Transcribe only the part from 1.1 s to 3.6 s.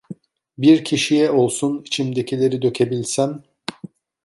olsun içimdekileri dökebilsem.